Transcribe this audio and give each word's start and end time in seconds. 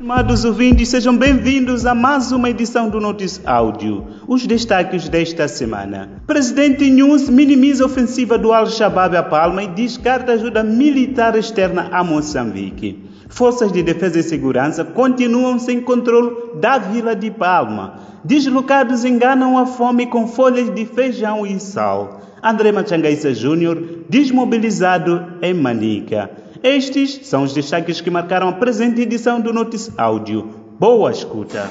Amados 0.00 0.44
ouvintes, 0.44 0.90
sejam 0.90 1.16
bem-vindos 1.16 1.84
a 1.84 1.92
mais 1.92 2.30
uma 2.30 2.48
edição 2.48 2.88
do 2.88 3.00
Notice 3.00 3.40
Áudio. 3.44 4.06
Os 4.28 4.46
destaques 4.46 5.08
desta 5.08 5.48
semana. 5.48 6.08
Presidente 6.24 6.88
News 6.88 7.28
minimiza 7.28 7.82
a 7.82 7.86
ofensiva 7.86 8.38
do 8.38 8.52
Al-Shabaab 8.52 9.16
a 9.16 9.24
Palma 9.24 9.64
e 9.64 9.66
descarta 9.66 10.34
ajuda 10.34 10.62
militar 10.62 11.34
externa 11.34 11.88
a 11.90 12.04
Moçambique. 12.04 13.02
Forças 13.28 13.72
de 13.72 13.82
defesa 13.82 14.20
e 14.20 14.22
segurança 14.22 14.84
continuam 14.84 15.58
sem 15.58 15.80
controle 15.80 16.60
da 16.60 16.78
vila 16.78 17.16
de 17.16 17.32
Palma. 17.32 17.98
Deslocados 18.22 19.04
enganam 19.04 19.58
a 19.58 19.66
fome 19.66 20.06
com 20.06 20.28
folhas 20.28 20.72
de 20.72 20.86
feijão 20.86 21.44
e 21.44 21.58
sal. 21.58 22.20
André 22.40 22.70
Machangaíça 22.70 23.34
Júnior 23.34 24.04
desmobilizado 24.08 25.26
em 25.42 25.52
Manica. 25.52 26.30
Estes 26.62 27.20
são 27.22 27.44
os 27.44 27.54
destaques 27.54 28.00
que 28.00 28.10
marcaram 28.10 28.48
a 28.48 28.52
presente 28.52 29.00
edição 29.00 29.40
do 29.40 29.52
Notice 29.52 29.92
Áudio. 29.96 30.48
Boa 30.78 31.12
escuta! 31.12 31.68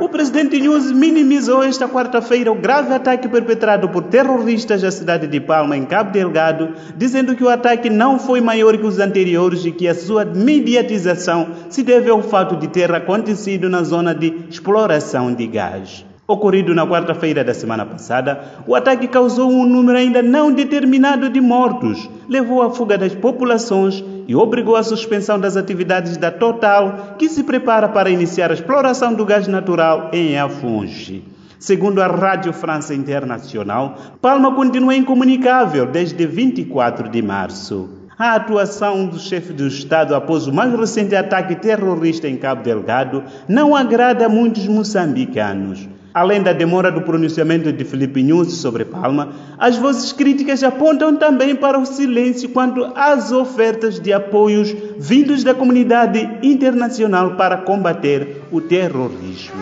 O 0.00 0.08
presidente 0.08 0.58
News 0.58 0.90
minimizou 0.90 1.62
esta 1.62 1.88
quarta-feira 1.88 2.50
o 2.50 2.56
grave 2.56 2.92
ataque 2.92 3.28
perpetrado 3.28 3.88
por 3.90 4.02
terroristas 4.04 4.82
à 4.82 4.90
cidade 4.90 5.28
de 5.28 5.40
Palma, 5.40 5.76
em 5.76 5.84
Cabo 5.84 6.10
Delgado, 6.10 6.74
dizendo 6.96 7.36
que 7.36 7.44
o 7.44 7.48
ataque 7.48 7.88
não 7.88 8.18
foi 8.18 8.40
maior 8.40 8.76
que 8.76 8.86
os 8.86 8.98
anteriores 8.98 9.64
e 9.64 9.70
que 9.70 9.86
a 9.86 9.94
sua 9.94 10.24
mediatização 10.24 11.50
se 11.68 11.84
deve 11.84 12.10
ao 12.10 12.22
fato 12.22 12.56
de 12.56 12.66
ter 12.66 12.92
acontecido 12.92 13.68
na 13.68 13.84
zona 13.84 14.12
de 14.12 14.46
exploração 14.50 15.32
de 15.32 15.46
gás 15.46 16.09
ocorrido 16.30 16.74
na 16.74 16.86
quarta-feira 16.86 17.42
da 17.42 17.52
semana 17.52 17.84
passada, 17.84 18.40
o 18.66 18.74
ataque 18.74 19.08
causou 19.08 19.50
um 19.50 19.66
número 19.66 19.98
ainda 19.98 20.22
não 20.22 20.52
determinado 20.52 21.28
de 21.28 21.40
mortos, 21.40 22.08
levou 22.28 22.62
à 22.62 22.70
fuga 22.70 22.96
das 22.96 23.14
populações 23.14 24.04
e 24.28 24.34
obrigou 24.34 24.76
à 24.76 24.82
suspensão 24.82 25.40
das 25.40 25.56
atividades 25.56 26.16
da 26.16 26.30
Total, 26.30 27.16
que 27.18 27.28
se 27.28 27.42
prepara 27.42 27.88
para 27.88 28.10
iniciar 28.10 28.50
a 28.50 28.54
exploração 28.54 29.12
do 29.12 29.24
gás 29.24 29.48
natural 29.48 30.10
em 30.12 30.38
Afungi. 30.38 31.24
Segundo 31.58 32.00
a 32.00 32.06
Rádio 32.06 32.52
França 32.52 32.94
Internacional, 32.94 33.96
Palma 34.22 34.54
continua 34.54 34.94
incomunicável 34.94 35.84
desde 35.84 36.26
24 36.26 37.08
de 37.08 37.20
março. 37.20 37.90
A 38.16 38.34
atuação 38.34 39.06
do 39.06 39.18
chefe 39.18 39.52
do 39.52 39.66
Estado 39.66 40.14
após 40.14 40.46
o 40.46 40.52
mais 40.52 40.72
recente 40.78 41.16
ataque 41.16 41.56
terrorista 41.56 42.28
em 42.28 42.36
Cabo 42.36 42.62
Delgado 42.62 43.24
não 43.48 43.74
agrada 43.74 44.26
a 44.26 44.28
muitos 44.28 44.68
moçambicanos. 44.68 45.88
Além 46.12 46.42
da 46.42 46.52
demora 46.52 46.90
do 46.90 47.02
pronunciamento 47.02 47.72
de 47.72 47.84
Felipe 47.84 48.22
Nunes 48.22 48.54
sobre 48.54 48.84
Palma, 48.84 49.28
as 49.56 49.76
vozes 49.76 50.12
críticas 50.12 50.62
apontam 50.64 51.14
também 51.14 51.54
para 51.54 51.78
o 51.78 51.86
silêncio 51.86 52.48
quanto 52.48 52.84
às 52.96 53.30
ofertas 53.30 54.00
de 54.00 54.12
apoios 54.12 54.74
vindos 54.98 55.44
da 55.44 55.54
comunidade 55.54 56.38
internacional 56.42 57.36
para 57.36 57.58
combater 57.58 58.42
o 58.50 58.60
terrorismo. 58.60 59.54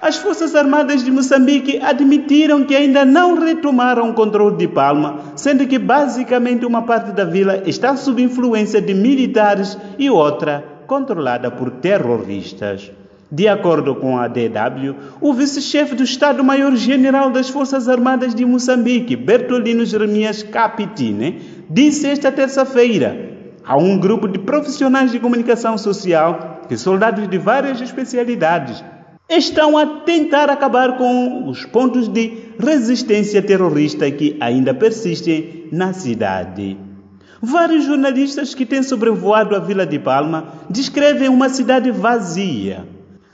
As 0.00 0.16
Forças 0.16 0.56
Armadas 0.56 1.04
de 1.04 1.10
Moçambique 1.12 1.78
admitiram 1.78 2.64
que 2.64 2.74
ainda 2.74 3.04
não 3.04 3.38
retomaram 3.38 4.10
o 4.10 4.14
controle 4.14 4.56
de 4.56 4.66
Palma, 4.66 5.20
sendo 5.36 5.64
que 5.64 5.78
basicamente 5.78 6.66
uma 6.66 6.82
parte 6.82 7.12
da 7.12 7.24
vila 7.24 7.62
está 7.66 7.94
sob 7.94 8.20
influência 8.20 8.82
de 8.82 8.92
militares 8.94 9.78
e 9.96 10.10
outra 10.10 10.64
controlada 10.88 11.52
por 11.52 11.70
terroristas. 11.70 12.90
De 13.34 13.48
acordo 13.48 13.94
com 13.94 14.18
a 14.18 14.28
DW, 14.28 14.94
o 15.18 15.32
vice-chefe 15.32 15.94
do 15.94 16.02
Estado-Maior-General 16.02 17.30
das 17.30 17.48
Forças 17.48 17.88
Armadas 17.88 18.34
de 18.34 18.44
Moçambique, 18.44 19.16
Bertolino 19.16 19.86
Jeremias 19.86 20.42
Capitine, 20.42 21.40
disse 21.70 22.06
esta 22.06 22.30
terça-feira 22.30 23.32
a 23.64 23.74
um 23.78 23.96
grupo 23.96 24.28
de 24.28 24.38
profissionais 24.38 25.10
de 25.10 25.18
comunicação 25.18 25.78
social 25.78 26.60
que 26.68 26.76
soldados 26.76 27.26
de 27.26 27.38
várias 27.38 27.80
especialidades 27.80 28.84
estão 29.30 29.78
a 29.78 29.86
tentar 30.00 30.50
acabar 30.50 30.98
com 30.98 31.48
os 31.48 31.64
pontos 31.64 32.08
de 32.08 32.34
resistência 32.58 33.40
terrorista 33.40 34.10
que 34.10 34.36
ainda 34.42 34.74
persistem 34.74 35.68
na 35.72 35.94
cidade. 35.94 36.76
Vários 37.40 37.86
jornalistas 37.86 38.54
que 38.54 38.66
têm 38.66 38.82
sobrevoado 38.82 39.56
a 39.56 39.58
Vila 39.58 39.86
de 39.86 39.98
Palma 39.98 40.52
descrevem 40.68 41.30
uma 41.30 41.48
cidade 41.48 41.90
vazia 41.90 42.84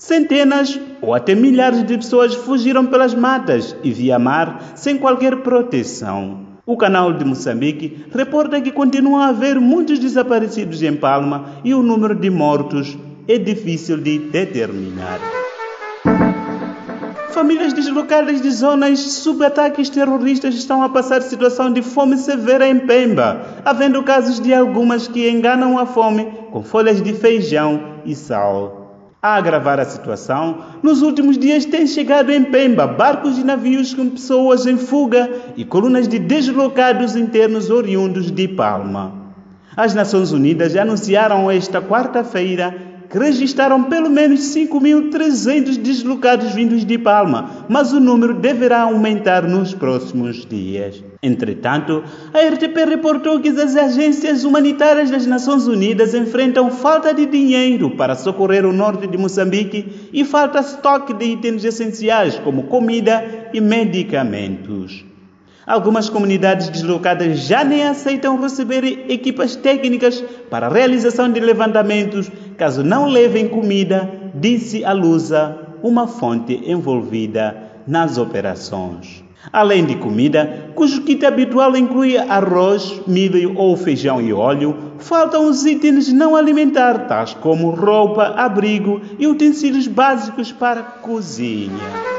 Centenas 0.00 0.80
ou 1.02 1.12
até 1.12 1.34
milhares 1.34 1.84
de 1.86 1.94
pessoas 1.94 2.34
fugiram 2.34 2.86
pelas 2.86 3.14
matas 3.14 3.76
e 3.84 3.92
via 3.92 4.18
mar 4.18 4.72
sem 4.74 4.96
qualquer 4.96 5.42
proteção. 5.42 6.38
O 6.64 6.74
canal 6.74 7.12
de 7.12 7.22
Moçambique 7.22 8.06
reporta 8.10 8.62
que 8.62 8.72
continuam 8.72 9.20
a 9.20 9.28
haver 9.28 9.60
muitos 9.60 9.98
desaparecidos 9.98 10.82
em 10.82 10.96
Palma 10.96 11.50
e 11.62 11.74
o 11.74 11.82
número 11.82 12.14
de 12.14 12.30
mortos 12.30 12.96
é 13.28 13.36
difícil 13.36 13.98
de 13.98 14.18
determinar. 14.18 15.20
Famílias 17.28 17.74
deslocadas 17.74 18.40
de 18.40 18.50
zonas 18.50 19.00
sob 19.00 19.44
ataques 19.44 19.90
terroristas 19.90 20.54
estão 20.54 20.82
a 20.82 20.88
passar 20.88 21.20
situação 21.20 21.70
de 21.70 21.82
fome 21.82 22.16
severa 22.16 22.66
em 22.66 22.78
Pemba, 22.78 23.60
havendo 23.66 24.02
casos 24.02 24.40
de 24.40 24.54
algumas 24.54 25.06
que 25.06 25.28
enganam 25.28 25.78
a 25.78 25.84
fome 25.84 26.26
com 26.50 26.62
folhas 26.62 27.02
de 27.02 27.12
feijão 27.12 28.00
e 28.06 28.14
sal. 28.14 28.79
A 29.22 29.36
agravar 29.36 29.78
a 29.78 29.84
situação, 29.84 30.64
nos 30.82 31.02
últimos 31.02 31.36
dias 31.36 31.66
têm 31.66 31.86
chegado 31.86 32.30
em 32.32 32.42
Pemba 32.42 32.86
barcos 32.86 33.36
e 33.36 33.44
navios 33.44 33.92
com 33.92 34.08
pessoas 34.08 34.64
em 34.64 34.78
fuga 34.78 35.30
e 35.58 35.64
colunas 35.64 36.08
de 36.08 36.18
deslocados 36.18 37.14
internos 37.14 37.68
oriundos 37.68 38.30
de 38.30 38.48
Palma. 38.48 39.12
As 39.76 39.94
Nações 39.94 40.32
Unidas 40.32 40.74
anunciaram 40.74 41.50
esta 41.50 41.82
quarta-feira 41.82 42.89
que 43.10 43.18
registraram 43.18 43.82
pelo 43.84 44.08
menos 44.08 44.40
5.300 44.54 45.76
deslocados 45.76 46.52
vindos 46.52 46.84
de 46.84 46.96
Palma, 46.96 47.66
mas 47.68 47.92
o 47.92 47.98
número 47.98 48.34
deverá 48.34 48.82
aumentar 48.82 49.42
nos 49.42 49.74
próximos 49.74 50.46
dias. 50.46 51.02
Entretanto, 51.20 52.04
a 52.32 52.38
RTP 52.38 52.88
reportou 52.88 53.40
que 53.40 53.48
as 53.48 53.74
agências 53.74 54.44
humanitárias 54.44 55.10
das 55.10 55.26
Nações 55.26 55.66
Unidas 55.66 56.14
enfrentam 56.14 56.70
falta 56.70 57.12
de 57.12 57.26
dinheiro 57.26 57.90
para 57.90 58.14
socorrer 58.14 58.64
o 58.64 58.72
norte 58.72 59.08
de 59.08 59.18
Moçambique 59.18 60.08
e 60.12 60.24
falta 60.24 60.60
estoque 60.60 61.12
de 61.12 61.24
itens 61.24 61.64
essenciais 61.64 62.38
como 62.38 62.68
comida 62.68 63.50
e 63.52 63.60
medicamentos. 63.60 65.10
Algumas 65.66 66.08
comunidades 66.08 66.68
deslocadas 66.68 67.40
já 67.40 67.62
nem 67.62 67.84
aceitam 67.84 68.40
receber 68.40 68.84
equipas 69.08 69.54
técnicas 69.54 70.20
para 70.50 70.66
a 70.66 70.68
realização 70.68 71.30
de 71.30 71.38
levantamentos 71.38 72.28
caso 72.60 72.84
não 72.84 73.06
levem 73.06 73.48
comida, 73.48 74.12
disse 74.34 74.84
a 74.84 74.92
Lusa, 74.92 75.56
uma 75.82 76.06
fonte 76.06 76.60
envolvida 76.66 77.56
nas 77.86 78.18
operações. 78.18 79.24
Além 79.50 79.86
de 79.86 79.94
comida, 79.94 80.70
cujo 80.74 81.00
kit 81.00 81.24
habitual 81.24 81.74
inclui 81.74 82.18
arroz, 82.18 83.00
milho 83.06 83.56
ou 83.56 83.74
feijão 83.78 84.20
e 84.20 84.30
óleo, 84.30 84.76
faltam 84.98 85.48
os 85.48 85.64
itens 85.64 86.12
não 86.12 86.36
alimentar, 86.36 87.06
tais 87.06 87.32
como 87.32 87.70
roupa, 87.70 88.34
abrigo 88.36 89.00
e 89.18 89.26
utensílios 89.26 89.86
básicos 89.86 90.52
para 90.52 90.82
cozinha. 90.82 92.10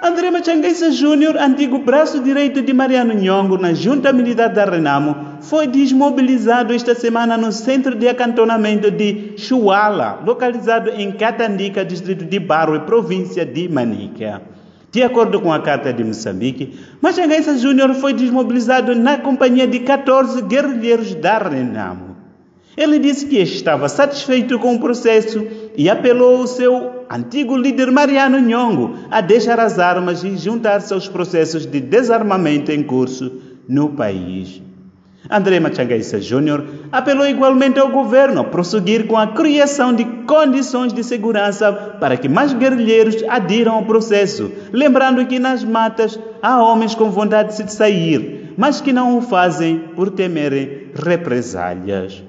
André 0.00 0.30
Machangueça 0.30 0.92
Júnior, 0.92 1.36
antigo 1.36 1.80
braço 1.80 2.22
direito 2.22 2.62
de 2.62 2.72
Mariano 2.72 3.12
Nhongo 3.12 3.58
na 3.58 3.74
Junta 3.74 4.12
Militar 4.12 4.50
da 4.50 4.64
Renamo, 4.64 5.25
foi 5.48 5.66
desmobilizado 5.66 6.74
esta 6.74 6.94
semana 6.94 7.36
no 7.36 7.52
centro 7.52 7.94
de 7.94 8.08
acantonamento 8.08 8.90
de 8.90 9.34
Chuala, 9.36 10.20
localizado 10.24 10.90
em 10.90 11.12
Catandica, 11.12 11.84
distrito 11.84 12.24
de 12.24 12.38
Barro, 12.40 12.80
província 12.80 13.46
de 13.46 13.68
Manica. 13.68 14.42
De 14.90 15.02
acordo 15.02 15.40
com 15.40 15.52
a 15.52 15.60
Carta 15.60 15.92
de 15.92 16.02
Moçambique, 16.02 16.76
Machangueça 17.00 17.56
Júnior 17.58 17.94
foi 17.94 18.12
desmobilizado 18.12 18.94
na 18.94 19.18
companhia 19.18 19.66
de 19.66 19.80
14 19.80 20.42
guerrilheiros 20.42 21.14
da 21.14 21.38
Renamo. 21.38 22.16
Ele 22.76 22.98
disse 22.98 23.26
que 23.26 23.38
estava 23.38 23.88
satisfeito 23.88 24.58
com 24.58 24.74
o 24.74 24.80
processo 24.80 25.46
e 25.76 25.88
apelou 25.88 26.40
ao 26.40 26.46
seu 26.46 27.04
antigo 27.10 27.56
líder 27.56 27.90
Mariano 27.90 28.40
Nhongo 28.40 28.96
a 29.10 29.20
deixar 29.20 29.60
as 29.60 29.78
armas 29.78 30.24
e 30.24 30.36
juntar-se 30.36 30.92
aos 30.92 31.08
processos 31.08 31.64
de 31.64 31.80
desarmamento 31.80 32.72
em 32.72 32.82
curso 32.82 33.32
no 33.68 33.90
país. 33.90 34.60
André 35.30 35.58
Machangaissa 35.60 36.20
Júnior 36.20 36.64
apelou 36.92 37.26
igualmente 37.26 37.78
ao 37.78 37.88
governo 37.88 38.40
a 38.40 38.44
prosseguir 38.44 39.06
com 39.06 39.16
a 39.16 39.28
criação 39.28 39.92
de 39.92 40.04
condições 40.26 40.92
de 40.92 41.02
segurança 41.02 41.72
para 41.72 42.16
que 42.16 42.28
mais 42.28 42.52
guerrilheiros 42.52 43.16
adiram 43.28 43.74
ao 43.74 43.84
processo, 43.84 44.50
lembrando 44.72 45.26
que 45.26 45.38
nas 45.38 45.64
matas 45.64 46.18
há 46.42 46.62
homens 46.62 46.94
com 46.94 47.10
vontade 47.10 47.62
de 47.62 47.72
sair, 47.72 48.54
mas 48.56 48.80
que 48.80 48.92
não 48.92 49.18
o 49.18 49.22
fazem 49.22 49.78
por 49.94 50.10
temerem 50.10 50.88
represálias. 50.94 52.22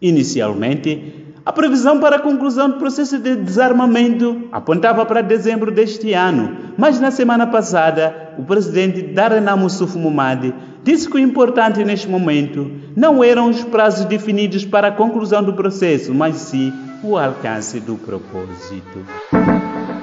Inicialmente, 0.00 1.26
a 1.46 1.52
previsão 1.52 2.00
para 2.00 2.16
a 2.16 2.20
conclusão 2.20 2.68
do 2.70 2.76
processo 2.78 3.18
de 3.18 3.36
desarmamento 3.36 4.48
apontava 4.50 5.06
para 5.06 5.20
dezembro 5.22 5.70
deste 5.70 6.12
ano, 6.12 6.65
mas 6.76 7.00
na 7.00 7.10
semana 7.10 7.46
passada 7.46 8.32
o 8.38 8.42
presidente 8.42 9.02
Darenamo 9.02 9.68
Suf 9.70 9.96
Mumadi 9.96 10.54
disse 10.82 11.08
que 11.08 11.16
o 11.16 11.18
importante 11.18 11.84
neste 11.84 12.08
momento 12.08 12.70
não 12.94 13.22
eram 13.24 13.50
os 13.50 13.64
prazos 13.64 14.04
definidos 14.04 14.64
para 14.64 14.88
a 14.88 14.92
conclusão 14.92 15.42
do 15.42 15.54
processo, 15.54 16.14
mas 16.14 16.36
sim 16.36 16.72
o 17.02 17.16
alcance 17.16 17.80
do 17.80 17.96
propósito. 17.96 19.04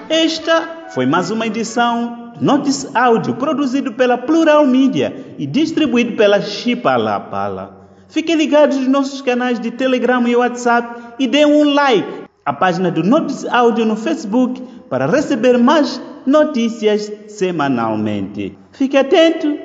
Esta 0.10 0.88
foi 0.90 1.06
mais 1.06 1.32
uma 1.32 1.48
edição 1.48 2.34
Notice 2.40 2.90
Áudio 2.94 3.36
produzido 3.36 3.94
pela 3.94 4.18
Plural 4.18 4.66
Media 4.66 5.16
e 5.38 5.46
distribuído 5.46 6.18
pela 6.18 6.42
Chipalapala. 6.42 7.88
Fiquem 8.10 8.36
ligados 8.36 8.78
nos 8.78 8.88
nossos 8.88 9.22
canais 9.22 9.60
de 9.60 9.72
Telegram 9.72 10.28
e 10.28 10.36
WhatsApp 10.36 11.16
e 11.18 11.28
deem 11.28 11.46
um 11.46 11.74
like 11.74 12.23
à 12.46 12.52
página 12.54 12.92
do 12.92 13.04
Notice 13.04 13.48
Áudio 13.48 13.86
no 13.86 13.96
Facebook 13.96 14.62
para 14.90 15.06
receber 15.06 15.58
mais 15.58 16.02
notícias 16.26 17.12
semanalmente. 17.28 18.58
Fique 18.72 18.98
atento 18.98 19.58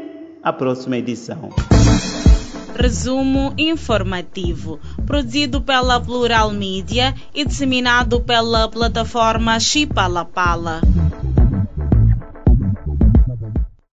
à 0.42 0.52
próxima 0.52 0.96
edição. 0.96 1.50
Resumo 2.74 3.52
informativo, 3.58 4.78
produzido 5.04 5.60
pela 5.60 6.00
Plural 6.00 6.52
Mídia 6.52 7.12
e 7.34 7.44
disseminado 7.44 8.20
pela 8.20 8.68
plataforma 8.68 9.58
Chipalapala. 9.58 10.80